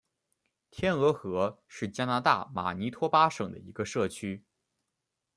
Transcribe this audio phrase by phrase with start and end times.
[0.71, 4.43] 天鹅河是加拿大马尼托巴省的一个社区。